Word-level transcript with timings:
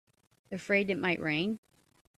Afraid 0.51 0.89
it 0.89 0.97
might 0.97 1.19
rain? 1.19 1.59